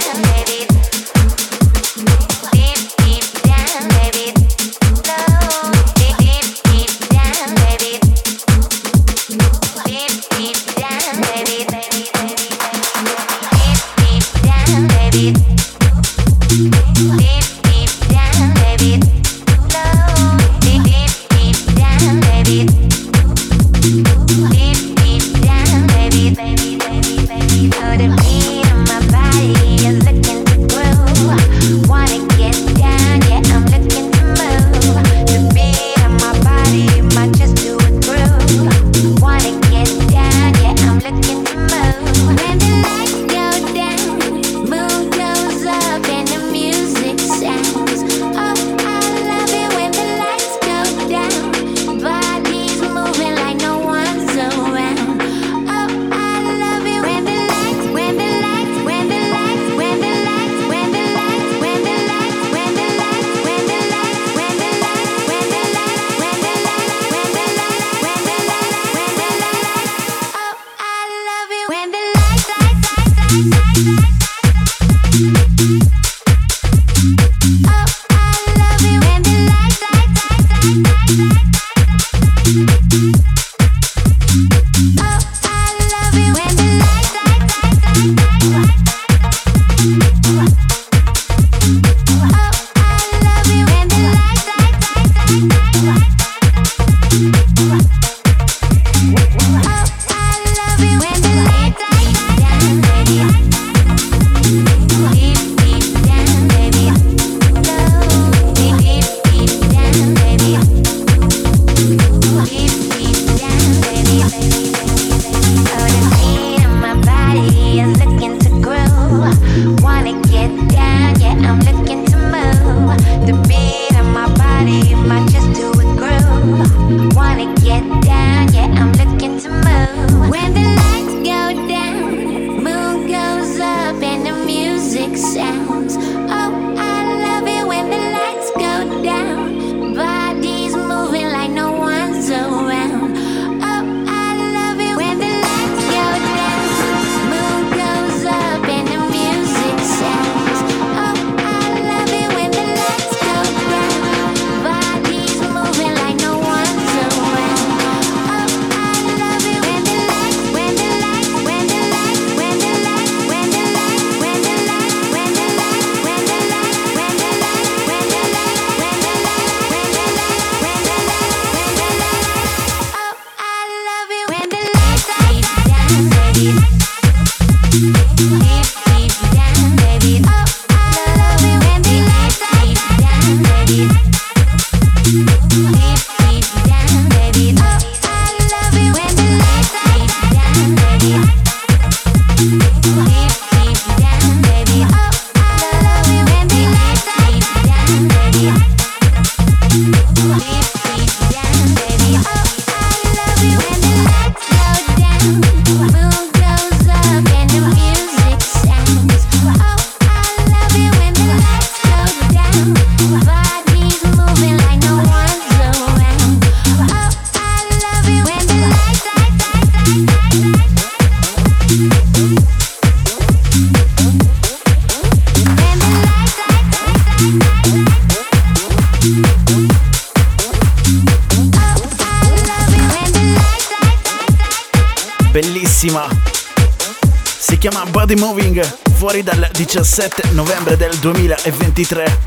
fuori 239.03 239.25
dal 239.25 239.51
17 239.53 240.31
novembre 240.31 240.77
del 240.77 240.95
2023. 240.99 242.19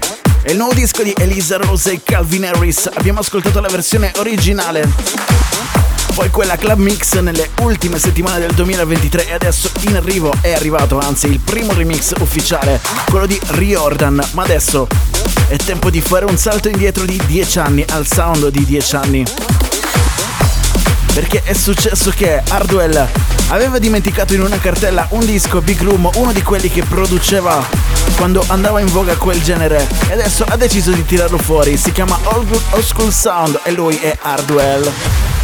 È 0.42 0.52
il 0.52 0.58
nuovo 0.58 0.74
disco 0.74 1.04
di 1.04 1.16
Elisa 1.18 1.56
Rose 1.56 1.94
e 1.94 2.02
Calvin 2.04 2.44
Harris. 2.44 2.90
Abbiamo 2.94 3.22
ascoltato 3.22 3.62
la 3.62 3.70
versione 3.70 4.12
originale 4.18 5.85
poi 6.16 6.30
quella 6.30 6.56
Club 6.56 6.80
Mix 6.80 7.20
nelle 7.20 7.50
ultime 7.60 8.00
settimane 8.00 8.40
del 8.40 8.54
2023 8.54 9.28
e 9.28 9.34
adesso 9.34 9.70
in 9.82 9.98
arrivo 9.98 10.34
è 10.40 10.54
arrivato, 10.54 10.98
anzi 10.98 11.28
il 11.28 11.40
primo 11.40 11.74
remix 11.74 12.14
ufficiale, 12.20 12.80
quello 13.10 13.26
di 13.26 13.38
Riordan. 13.48 14.26
Ma 14.32 14.44
adesso 14.44 14.88
è 15.50 15.58
tempo 15.58 15.90
di 15.90 16.00
fare 16.00 16.24
un 16.24 16.38
salto 16.38 16.70
indietro 16.70 17.04
di 17.04 17.22
10 17.26 17.60
anni, 17.60 17.86
al 17.90 18.08
sound 18.08 18.48
di 18.48 18.64
10 18.64 18.96
anni. 18.96 19.26
Perché 21.14 21.42
è 21.44 21.54
successo 21.54 22.12
che 22.12 22.42
Hardwell 22.48 23.10
aveva 23.50 23.78
dimenticato 23.78 24.34
in 24.34 24.42
una 24.42 24.58
cartella 24.58 25.08
un 25.12 25.26
disco 25.26 25.62
Big 25.62 25.82
Room, 25.82 26.10
uno 26.16 26.32
di 26.32 26.42
quelli 26.42 26.70
che 26.70 26.84
produceva 26.84 27.62
quando 28.16 28.42
andava 28.48 28.80
in 28.80 28.88
voga 28.88 29.18
quel 29.18 29.42
genere 29.42 29.86
e 30.08 30.14
adesso 30.14 30.46
ha 30.48 30.56
deciso 30.56 30.92
di 30.92 31.06
tirarlo 31.06 31.38
fuori. 31.38 31.76
Si 31.76 31.92
chiama 31.92 32.18
Old, 32.24 32.48
Good 32.48 32.64
Old 32.70 32.86
School 32.86 33.12
Sound 33.12 33.60
e 33.64 33.72
lui 33.72 33.98
è 33.98 34.18
Hardwell. 34.22 35.35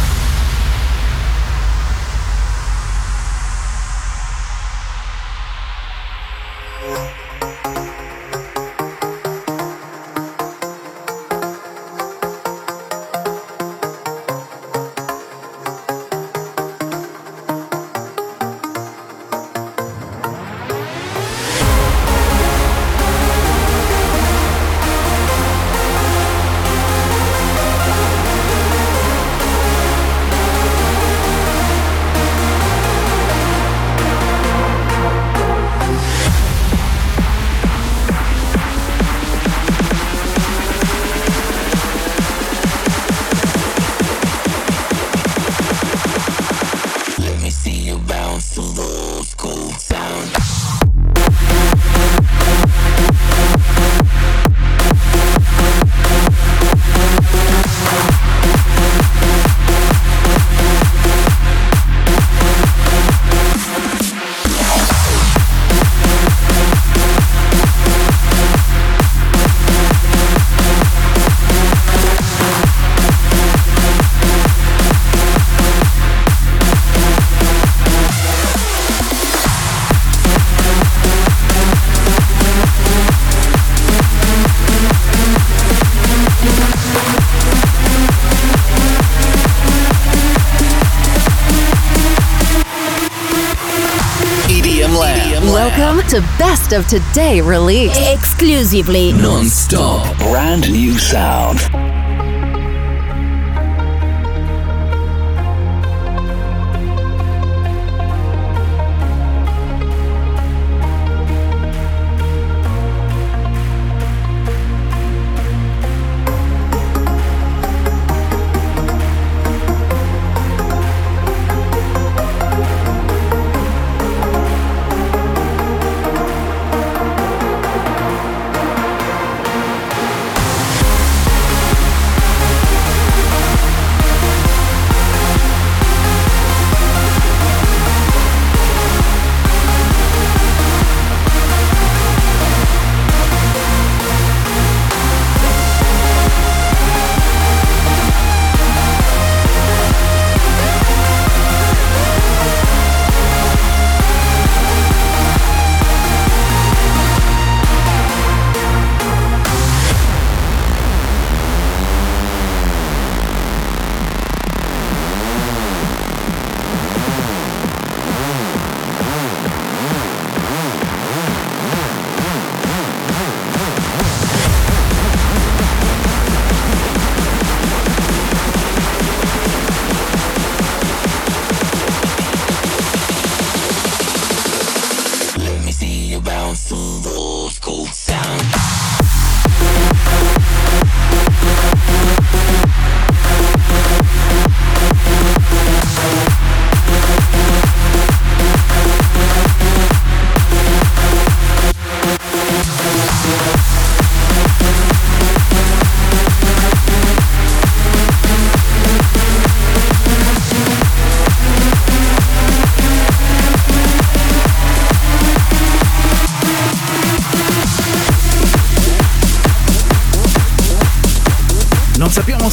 Of 96.72 96.86
Today 96.86 97.40
release. 97.40 97.96
Exclusively. 98.08 99.12
Non-stop. 99.12 100.16
Brand 100.18 100.70
new 100.72 100.98
sound. 100.98 101.81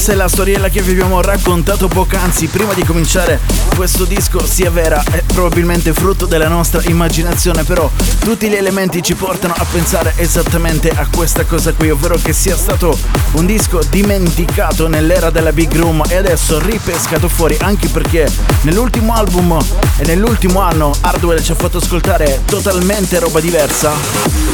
se 0.00 0.14
la 0.14 0.28
storiella 0.28 0.68
che 0.70 0.80
vi 0.80 0.92
abbiamo 0.92 1.20
raccontato 1.20 1.86
poc'anzi 1.86 2.46
prima 2.46 2.72
di 2.72 2.82
cominciare 2.84 3.38
questo 3.76 4.04
disco 4.04 4.46
sia 4.46 4.70
vera, 4.70 5.02
è 5.02 5.22
probabilmente 5.22 5.92
frutto 5.92 6.24
della 6.24 6.48
nostra 6.48 6.80
immaginazione, 6.86 7.64
però 7.64 7.90
tutti 8.20 8.48
gli 8.48 8.54
elementi 8.54 9.02
ci 9.02 9.14
portano 9.14 9.54
a 9.56 9.64
pensare 9.70 10.14
esattamente 10.16 10.88
a 10.88 11.06
questa 11.14 11.44
cosa 11.44 11.74
qui, 11.74 11.90
ovvero 11.90 12.18
che 12.20 12.32
sia 12.32 12.56
stato 12.56 12.98
un 13.32 13.44
disco 13.44 13.80
dimenticato 13.90 14.88
nell'era 14.88 15.28
della 15.28 15.52
Big 15.52 15.74
Room 15.76 16.02
e 16.08 16.16
adesso 16.16 16.58
ripescato 16.58 17.28
fuori 17.28 17.56
anche 17.60 17.88
perché 17.88 18.30
nell'ultimo 18.62 19.14
album 19.14 19.58
e 19.98 20.06
nell'ultimo 20.06 20.60
anno 20.60 20.92
Hardwell 21.02 21.42
ci 21.42 21.52
ha 21.52 21.56
fatto 21.56 21.76
ascoltare 21.76 22.40
totalmente 22.46 23.18
roba 23.18 23.40
diversa. 23.40 24.49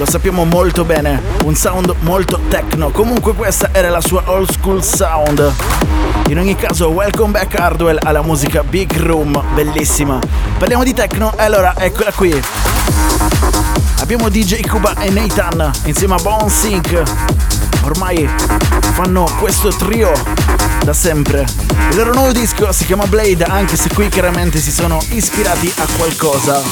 Lo 0.00 0.06
sappiamo 0.06 0.46
molto 0.46 0.86
bene, 0.86 1.20
un 1.44 1.54
sound 1.54 1.94
molto 2.00 2.40
techno. 2.48 2.88
Comunque 2.88 3.34
questa 3.34 3.68
era 3.70 3.90
la 3.90 4.00
sua 4.00 4.22
old 4.24 4.50
school 4.50 4.82
sound. 4.82 5.52
In 6.28 6.38
ogni 6.38 6.56
caso, 6.56 6.88
welcome 6.88 7.32
back 7.32 7.58
Hardwell 7.58 7.98
alla 8.02 8.22
musica 8.22 8.62
Big 8.62 8.96
Room, 8.96 9.44
bellissima. 9.52 10.18
Parliamo 10.56 10.84
di 10.84 10.94
techno 10.94 11.36
e 11.36 11.42
allora 11.42 11.74
eccola 11.76 12.12
qui. 12.12 12.42
Abbiamo 13.98 14.30
DJ 14.30 14.66
Kuba 14.66 14.94
e 14.94 15.10
Nathan 15.10 15.70
insieme 15.84 16.14
a 16.14 16.18
Bone 16.22 16.48
Sync. 16.48 17.02
Ormai 17.82 18.26
fanno 18.94 19.30
questo 19.38 19.68
trio 19.68 20.12
da 20.82 20.94
sempre. 20.94 21.44
Il 21.90 21.96
loro 21.96 22.14
nuovo 22.14 22.32
disco 22.32 22.72
si 22.72 22.86
chiama 22.86 23.04
Blade, 23.04 23.44
anche 23.44 23.76
se 23.76 23.90
qui 23.92 24.08
chiaramente 24.08 24.60
si 24.60 24.72
sono 24.72 24.98
ispirati 25.10 25.70
a 25.76 25.86
qualcosa. 25.98 26.62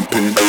Pumping. 0.00 0.45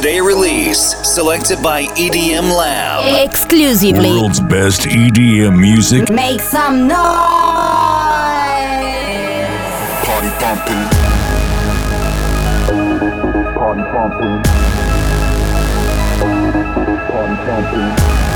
Best 0.00 0.08
of 0.08 0.14
Today 0.14 0.20
release, 0.20 0.96
selected 1.06 1.62
by 1.62 1.84
EDM 1.84 2.56
Lab. 2.56 3.26
Exclusively. 3.28 4.10
world's 4.10 4.40
best 4.40 4.82
EDM 4.82 5.60
music. 5.60 6.10
Make 6.10 6.40
some 6.40 6.88
noise. 6.88 6.96
Party 10.06 10.30
pumping. 10.40 10.88
Party 13.54 13.82
pumping. 13.92 14.42
Party 17.10 17.36
pumping. 17.44 18.29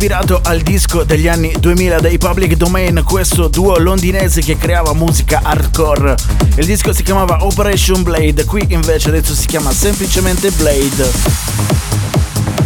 Ispirato 0.00 0.40
al 0.42 0.62
disco 0.62 1.04
degli 1.04 1.28
anni 1.28 1.52
2000 1.60 2.00
dei 2.00 2.16
Public 2.16 2.54
Domain, 2.54 3.02
questo 3.04 3.48
duo 3.48 3.76
londinese 3.76 4.40
che 4.40 4.56
creava 4.56 4.94
musica 4.94 5.40
hardcore. 5.42 6.14
Il 6.56 6.64
disco 6.64 6.94
si 6.94 7.02
chiamava 7.02 7.44
Operation 7.44 8.02
Blade, 8.02 8.46
qui 8.46 8.64
invece 8.70 9.10
adesso 9.10 9.34
si 9.34 9.46
chiama 9.46 9.70
semplicemente 9.72 10.50
Blade. 10.52 11.10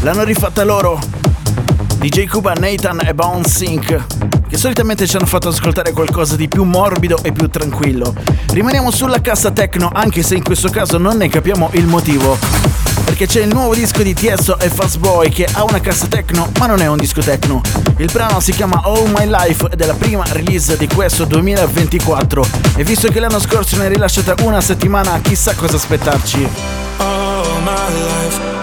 L'hanno 0.03 0.23
rifatta 0.23 0.63
loro, 0.63 1.01
DJ 1.97 2.29
Cuba, 2.29 2.53
Nathan 2.53 3.01
e 3.05 3.13
Bounce 3.15 3.51
Sync, 3.51 4.05
che 4.49 4.57
solitamente 4.57 5.05
ci 5.09 5.17
hanno 5.17 5.27
fatto 5.27 5.49
ascoltare 5.49 5.91
qualcosa 5.91 6.37
di 6.37 6.47
più 6.47 6.63
morbido 6.63 7.19
e 7.21 7.33
più 7.33 7.49
tranquillo. 7.49 8.15
Rimaniamo 8.53 8.93
sulla 8.93 9.21
cassa 9.21 9.51
techno, 9.51 9.91
anche 9.93 10.23
se 10.23 10.37
in 10.37 10.45
questo 10.45 10.69
caso 10.71 10.99
non 10.99 11.17
ne 11.17 11.29
capiamo 11.29 11.71
il 11.73 11.87
motivo. 11.87 12.94
Perché 13.17 13.33
c'è 13.33 13.43
il 13.43 13.55
nuovo 13.55 13.77
disco 13.77 14.03
di 14.03 14.13
Tiesto 14.13 14.59
e 14.59 14.69
Fastboy 14.69 15.31
che 15.31 15.47
ha 15.53 15.63
una 15.63 15.79
cassa 15.79 16.09
techno, 16.09 16.51
ma 16.59 16.67
non 16.67 16.81
è 16.81 16.89
un 16.89 16.97
disco 16.97 17.21
techno. 17.21 17.61
Il 17.99 18.11
brano 18.11 18.41
si 18.41 18.51
chiama 18.51 18.81
All 18.83 19.09
My 19.17 19.29
Life 19.29 19.69
ed 19.71 19.81
è 19.81 19.87
la 19.87 19.95
prima 19.95 20.25
release 20.31 20.77
di 20.77 20.89
questo 20.89 21.25
2024. 21.25 22.45
E 22.75 22.83
visto 22.83 23.07
che 23.13 23.21
l'anno 23.21 23.39
scorso 23.39 23.77
ne 23.77 23.87
è 23.87 23.89
rilasciata 23.89 24.35
una 24.43 24.61
settimana, 24.61 25.21
chissà 25.21 25.55
cosa 25.55 25.77
aspettarci. 25.77 26.49
All 26.97 27.63
my 27.63 27.93
life, 27.93 28.54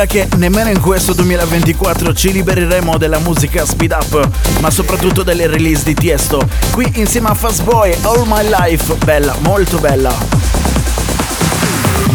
quella 0.00 0.06
che 0.06 0.36
nemmeno 0.36 0.70
in 0.70 0.80
questo 0.80 1.12
2024 1.12 2.14
ci 2.14 2.32
libereremo 2.32 2.96
della 2.96 3.18
musica 3.18 3.66
speed 3.66 3.92
up, 3.92 4.30
ma 4.60 4.70
soprattutto 4.70 5.22
delle 5.22 5.46
release 5.46 5.82
di 5.84 5.94
Tiesto. 5.94 6.48
Qui 6.72 6.90
insieme 6.94 7.28
a 7.28 7.34
Fast 7.34 7.62
Boy, 7.64 7.94
All 8.02 8.24
My 8.26 8.48
Life, 8.48 8.94
bella, 9.04 9.36
molto 9.40 9.78
bella. 9.78 10.14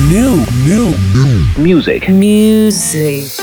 New, 0.07 0.45
new, 0.63 0.95
new 1.13 1.45
music. 1.57 2.07
Music. 2.07 3.34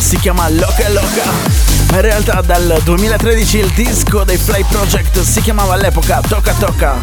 Si 0.00 0.18
chiama 0.18 0.48
Loca 0.48 0.88
Loca, 0.90 1.30
ma 1.90 1.96
in 1.96 2.02
realtà 2.02 2.40
dal 2.40 2.80
2013 2.84 3.58
il 3.58 3.70
disco 3.74 4.22
dei 4.22 4.36
Fly 4.36 4.64
Project 4.68 5.20
si 5.22 5.40
chiamava 5.40 5.74
all'epoca 5.74 6.20
Toca 6.26 6.52
Toca. 6.54 6.96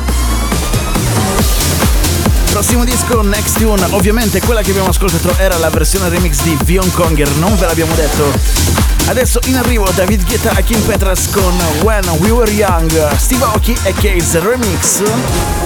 Prossimo 2.51 2.85
disco, 2.85 3.21
Next 3.21 3.57
Tune, 3.57 3.85
ovviamente 3.91 4.39
quella 4.41 4.61
che 4.61 4.69
abbiamo 4.69 4.89
ascoltato 4.89 5.35
era 5.37 5.57
la 5.57 5.69
versione 5.69 6.07
remix 6.09 6.41
di 6.43 6.57
Vion 6.63 6.89
Conger, 6.91 7.29
non 7.35 7.57
ve 7.57 7.65
l'abbiamo 7.65 7.93
detto. 7.95 8.31
Adesso 9.07 9.39
in 9.45 9.57
arrivo 9.57 9.89
David 9.93 10.25
Guetta 10.25 10.55
e 10.55 10.63
Kim 10.63 10.79
Petras 10.81 11.29
con 11.29 11.53
When 11.81 12.07
We 12.19 12.29
Were 12.29 12.51
Young, 12.51 13.15
Steve 13.17 13.43
Aoki 13.43 13.77
e 13.83 13.93
Case 13.93 14.39
Remix. 14.39 15.64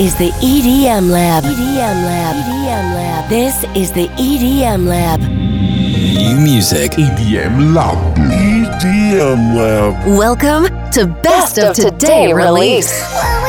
Is 0.00 0.14
the 0.14 0.30
EDM 0.40 1.10
Lab. 1.10 1.44
EDM 1.44 2.04
Lab. 2.06 2.34
EDM 2.34 2.94
Lab. 2.94 3.28
This 3.28 3.64
is 3.76 3.92
the 3.92 4.08
EDM 4.16 4.86
Lab. 4.86 5.20
New 5.20 6.40
music. 6.42 6.92
EDM 6.92 7.74
Lab. 7.74 8.16
EDM 8.16 9.54
Lab. 9.54 10.06
Welcome 10.16 10.68
to 10.92 11.06
Best, 11.06 11.58
of 11.58 11.76
Today 11.76 12.32
release. 12.32 12.90
When 13.12 13.39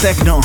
techno. 0.00 0.38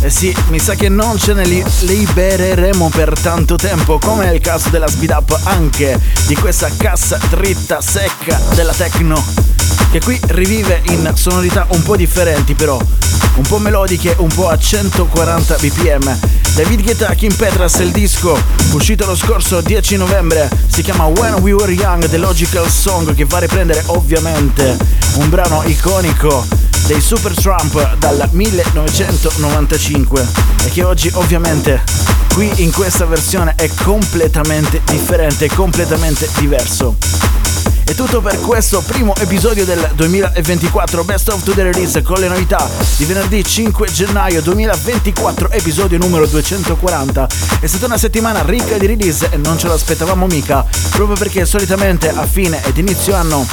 Eh 0.00 0.08
sì, 0.08 0.34
mi 0.48 0.58
sa 0.58 0.74
che 0.74 0.88
non 0.88 1.18
ce 1.18 1.34
ne 1.34 1.44
li- 1.44 1.64
libereremo 1.80 2.88
per 2.88 3.12
tanto 3.20 3.56
tempo, 3.56 3.98
come 3.98 4.24
nel 4.24 4.40
caso 4.40 4.70
della 4.70 4.88
speed 4.88 5.10
up 5.10 5.38
anche 5.42 6.00
di 6.26 6.34
questa 6.34 6.70
cassa 6.74 7.18
dritta 7.28 7.82
secca 7.82 8.40
della 8.54 8.72
techno, 8.72 9.22
che 9.90 10.00
qui 10.00 10.18
rivive 10.28 10.80
in 10.86 11.10
sonorità 11.14 11.66
un 11.70 11.82
po' 11.82 11.96
differenti 11.96 12.54
però, 12.54 12.80
un 13.34 13.42
po' 13.42 13.58
melodiche, 13.58 14.14
un 14.20 14.28
po' 14.28 14.48
a 14.48 14.56
140 14.56 15.56
bpm. 15.56 16.18
David 16.54 16.82
Guetta, 16.82 17.12
Kim 17.14 17.34
Petras, 17.34 17.74
il 17.80 17.90
disco 17.90 18.40
uscito 18.72 19.04
lo 19.04 19.14
scorso 19.14 19.60
10 19.60 19.96
novembre, 19.96 20.48
si 20.66 20.80
chiama 20.80 21.04
When 21.04 21.34
We 21.34 21.52
Were 21.52 21.72
Young, 21.72 22.08
The 22.08 22.16
Logical 22.16 22.70
Song, 22.70 23.14
che 23.14 23.26
va 23.26 23.36
a 23.36 23.40
riprendere 23.40 23.82
ovviamente 23.86 24.78
un 25.16 25.28
brano 25.28 25.62
iconico 25.66 26.57
dei 26.88 27.00
Super 27.02 27.34
Trump 27.34 27.96
dal 27.96 28.30
1995 28.32 30.26
e 30.64 30.70
che 30.70 30.84
oggi 30.84 31.10
ovviamente 31.12 31.82
qui 32.32 32.50
in 32.62 32.72
questa 32.72 33.04
versione 33.04 33.52
è 33.56 33.68
completamente 33.84 34.80
differente, 34.86 35.50
completamente 35.50 36.26
diverso. 36.38 36.96
È 37.84 37.94
tutto 37.94 38.22
per 38.22 38.40
questo 38.40 38.80
primo 38.80 39.14
episodio 39.16 39.66
del 39.66 39.86
2024 39.96 41.04
Best 41.04 41.28
of 41.28 41.42
Today 41.42 41.64
Release 41.64 42.00
con 42.00 42.20
le 42.20 42.28
novità 42.28 42.66
di 42.96 43.04
venerdì 43.04 43.44
5 43.44 43.92
gennaio 43.92 44.40
2024, 44.40 45.50
episodio 45.50 45.98
numero 45.98 46.26
240. 46.26 47.28
È 47.60 47.66
stata 47.66 47.84
una 47.84 47.98
settimana 47.98 48.42
ricca 48.44 48.78
di 48.78 48.86
release 48.86 49.28
e 49.30 49.36
non 49.36 49.58
ce 49.58 49.68
l'aspettavamo 49.68 50.24
mica, 50.24 50.64
proprio 50.92 51.16
perché 51.16 51.44
solitamente 51.44 52.08
a 52.08 52.26
fine 52.26 52.64
ed 52.64 52.78
inizio 52.78 53.14
anno 53.14 53.46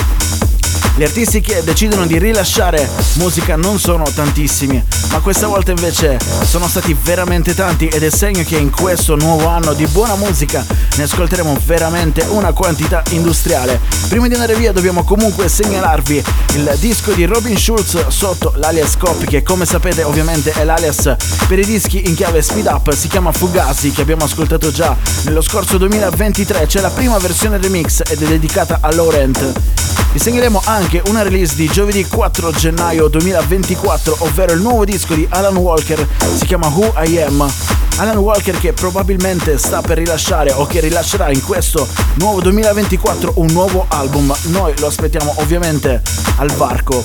gli 0.97 1.03
artisti 1.03 1.41
che 1.41 1.61
decidono 1.61 2.05
di 2.05 2.17
rilasciare 2.17 2.89
musica 3.15 3.57
non 3.57 3.79
sono 3.79 4.05
tantissimi, 4.13 4.81
ma 5.11 5.19
questa 5.19 5.45
volta 5.45 5.71
invece 5.71 6.17
sono 6.45 6.69
stati 6.69 6.95
veramente 7.03 7.53
tanti 7.53 7.87
ed 7.87 8.01
è 8.01 8.09
segno 8.09 8.43
che 8.43 8.55
in 8.55 8.71
questo 8.71 9.17
nuovo 9.17 9.47
anno 9.47 9.73
di 9.73 9.85
buona 9.87 10.15
musica 10.15 10.65
ne 10.95 11.03
ascolteremo 11.03 11.59
veramente 11.65 12.25
una 12.29 12.53
quantità 12.53 13.03
industriale. 13.09 13.81
Prima 14.07 14.29
di 14.29 14.35
andare 14.35 14.55
via 14.55 14.71
dobbiamo 14.71 15.03
comunque 15.03 15.49
segnalarvi 15.49 16.23
il 16.53 16.75
disco 16.79 17.11
di 17.11 17.25
Robin 17.25 17.57
Schulz 17.57 18.07
sotto 18.07 18.53
l'alias 18.55 18.95
Copy 18.95 19.25
che 19.25 19.43
come 19.43 19.65
sapete 19.65 20.03
ovviamente 20.03 20.53
è 20.53 20.63
l'alias 20.63 21.13
per 21.47 21.59
i 21.59 21.65
dischi 21.65 22.07
in 22.07 22.15
chiave 22.15 22.41
speed 22.41 22.67
up, 22.67 22.93
si 22.93 23.09
chiama 23.09 23.33
Fugazi 23.33 23.91
che 23.91 24.01
abbiamo 24.01 24.23
ascoltato 24.23 24.71
già 24.71 24.95
nello 25.23 25.41
scorso 25.41 25.77
2023, 25.77 26.67
c'è 26.67 26.79
la 26.79 26.89
prima 26.89 27.17
versione 27.17 27.57
remix 27.57 28.01
ed 28.07 28.21
è 28.21 28.25
dedicata 28.25 28.77
a 28.79 28.93
Laurent. 28.93 30.05
Vi 30.16 30.22
segnaleremo 30.22 30.61
anche 30.63 31.01
una 31.07 31.24
release 31.24 31.55
di 31.55 31.68
giovedì 31.68 32.05
4 32.05 32.51
gennaio 32.51 33.09
2024, 33.09 34.16
ovvero 34.20 34.53
il 34.53 34.61
nuovo 34.61 34.86
disco 34.86 35.13
di 35.13 35.28
Alan 35.30 35.57
Walker, 35.57 36.07
si 36.38 36.45
chiama 36.45 36.68
Who 36.68 36.93
I 37.03 37.22
Am. 37.22 37.45
Alan 37.97 38.18
Walker 38.18 38.57
che 38.57 38.72
probabilmente 38.72 39.57
sta 39.57 39.82
per 39.82 39.97
rilasciare 39.97 40.53
o 40.53 40.66
che 40.66 40.80
rilascerà 40.80 41.32
in 41.32 41.43
questo 41.43 41.86
nuovo 42.16 42.39
2024 42.39 43.34
un 43.36 43.47
nuovo 43.47 43.88
album. 43.89 44.34
Noi 44.43 44.74
lo 44.80 44.88
aspettiamo 44.88 45.34
ovviamente 45.38 46.01
al 46.38 46.49
varco. 46.51 47.03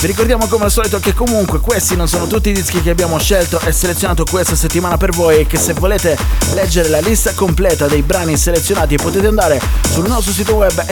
Vi 0.00 0.06
ricordiamo 0.06 0.46
come 0.46 0.64
al 0.64 0.70
solito 0.70 0.98
che 1.00 1.14
comunque 1.14 1.58
questi 1.60 1.96
non 1.96 2.06
sono 2.06 2.26
tutti 2.26 2.50
i 2.50 2.52
dischi 2.52 2.80
che 2.80 2.90
abbiamo 2.90 3.18
scelto 3.18 3.58
e 3.60 3.72
selezionato 3.72 4.24
questa 4.24 4.54
settimana 4.54 4.96
per 4.96 5.10
voi 5.10 5.40
e 5.40 5.46
che 5.46 5.56
se 5.56 5.72
volete 5.72 6.16
leggere 6.52 6.88
la 6.88 7.00
lista 7.00 7.32
completa 7.32 7.86
dei 7.86 8.02
brani 8.02 8.36
selezionati 8.36 8.96
potete 8.96 9.26
andare 9.26 9.60
sul 9.90 10.06
nostro 10.06 10.32
sito 10.32 10.54
web 10.54 10.84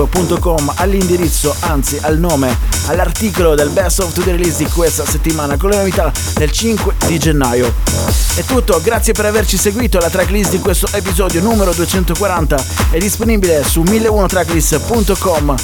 edm-lab.com 0.00 0.72
all'indirizzo, 0.76 1.54
anzi 1.60 1.98
al 2.00 2.18
nome, 2.18 2.56
all'articolo 2.86 3.54
del 3.54 3.70
Best 3.70 4.00
of 4.00 4.12
Today 4.12 4.36
Release 4.36 4.64
di 4.64 4.70
questa 4.70 5.04
settimana 5.04 5.56
con 5.56 5.70
le 5.70 5.76
novità 5.76 6.12
del 6.34 6.50
5 6.50 6.94
di 7.06 7.18
gennaio. 7.18 7.72
È 8.34 8.42
tutto, 8.42 8.80
grazie 8.80 9.12
per 9.12 9.26
averci 9.26 9.56
seguito, 9.56 9.98
la 9.98 10.08
tracklist 10.08 10.50
di 10.50 10.58
questo 10.58 10.88
episodio 10.92 11.40
numero 11.42 11.72
240 11.72 12.64
è 12.90 12.98
disponibile 12.98 13.62
su 13.64 13.82
1001tracklist.com. 13.82 15.54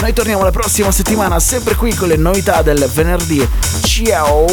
Noi 0.00 0.12
torniamo 0.12 0.42
la 0.42 0.50
prossima 0.50 0.90
settimana 0.90 1.40
sempre 1.40 1.74
qui 1.74 1.94
con 1.94 2.08
le 2.08 2.16
novità 2.16 2.62
del 2.62 2.88
venerdì. 2.92 3.46
Ciao! 3.82 4.46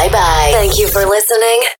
Bye 0.00 0.08
bye. 0.10 0.52
Thank 0.52 0.78
you 0.78 0.88
for 0.88 1.06
listening. 1.06 1.78